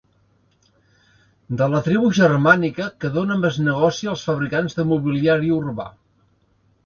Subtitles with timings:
[1.59, 5.89] De la tribu germànica que dóna més negoci als fabricants de mobiliari urbà.